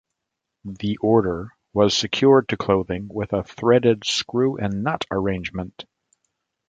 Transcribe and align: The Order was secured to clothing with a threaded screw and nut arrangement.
The 0.65 0.97
Order 0.97 1.51
was 1.73 1.95
secured 1.95 2.49
to 2.49 2.57
clothing 2.57 3.07
with 3.07 3.33
a 3.33 3.43
threaded 3.43 4.03
screw 4.03 4.57
and 4.57 4.83
nut 4.83 5.05
arrangement. 5.11 5.85